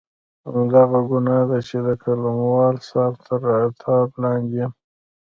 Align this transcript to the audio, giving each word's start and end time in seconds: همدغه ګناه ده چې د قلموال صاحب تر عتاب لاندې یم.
همدغه 0.51 0.99
ګناه 1.09 1.43
ده 1.49 1.59
چې 1.67 1.77
د 1.85 1.87
قلموال 2.03 2.75
صاحب 2.89 3.15
تر 3.25 3.41
عتاب 3.59 4.07
لاندې 4.21 4.55
یم. 4.61 4.71